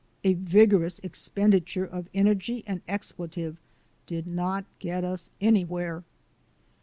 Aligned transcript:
A 0.23 0.33
vigorous 0.33 0.97
expenditure 1.03 1.85
of 1.85 2.09
energy 2.11 2.63
and 2.65 2.81
expletive 2.87 3.57
did 4.07 4.25
not 4.25 4.65
get 4.79 5.03
us 5.03 5.29
anywhere. 5.39 6.03